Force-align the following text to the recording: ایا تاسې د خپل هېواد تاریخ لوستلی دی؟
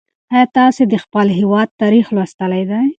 ایا 0.33 0.45
تاسې 0.57 0.83
د 0.87 0.93
خپل 1.03 1.27
هېواد 1.39 1.67
تاریخ 1.81 2.05
لوستلی 2.15 2.63
دی؟ 2.69 2.81